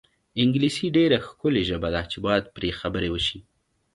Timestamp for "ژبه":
1.69-1.89